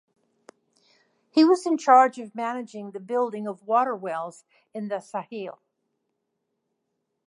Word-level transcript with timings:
He 1.29 1.45
was 1.45 1.67
in 1.67 1.77
charge 1.77 2.17
of 2.17 2.33
managing 2.33 2.89
the 2.89 2.99
building 2.99 3.45
of 3.45 3.67
water 3.67 3.95
wells 3.95 4.43
in 4.73 4.87
the 4.87 4.99
Sahel. 4.99 5.59